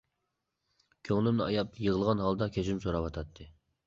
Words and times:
كۆڭلۈمنى 1.09 1.45
ئاياپ 1.45 1.77
يىغلىغان 1.87 2.23
ھالدا 2.23 2.47
كەچۈرۈم 2.57 2.81
سوراۋاتاتتى. 2.87 3.47